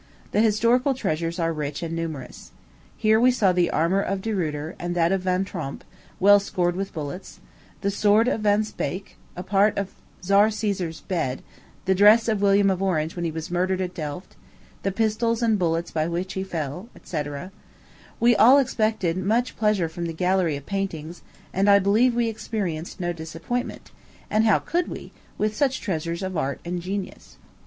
[0.31, 2.49] The historical treasures are rich and numerous.
[2.97, 5.83] Here we saw the armor of De Ruyter, and that of Van Tromp,
[6.19, 7.39] well scored with bullets;
[7.81, 9.93] the sword of Van Speyk; a part of
[10.23, 11.43] Czar Peter's bed;
[11.85, 14.35] the dress of William of Orange when he was murdered at Delft;
[14.81, 17.23] the pistol and bullets by which he fell, &c., &c.
[18.19, 21.21] We all expected much pleasure from the gallery of paintings,
[21.53, 23.91] and I believe we experienced no disappointment;
[24.31, 27.37] and how could we, with such treasures of art and genius?